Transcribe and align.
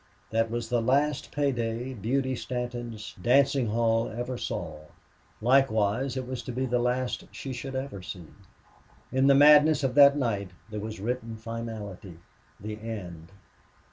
That 0.31 0.49
was 0.49 0.67
the 0.69 0.81
last 0.81 1.31
pay 1.31 1.51
day 1.51 1.93
Beauty 1.93 2.35
Stanton's 2.35 3.13
dancing 3.21 3.67
hall 3.67 4.09
ever 4.09 4.35
saw. 4.35 4.79
Likewise 5.41 6.17
it 6.17 6.25
was 6.27 6.41
to 6.41 6.51
be 6.51 6.65
the 6.65 6.79
last 6.79 7.25
she 7.31 7.49
would 7.63 7.75
ever 7.75 8.01
see. 8.01 8.29
In 9.11 9.27
the 9.27 9.35
madness 9.35 9.83
of 9.83 9.93
that 9.93 10.17
night 10.17 10.53
there 10.71 10.79
was 10.79 10.99
written 10.99 11.37
finality 11.37 12.17
the 12.59 12.81
end. 12.81 13.31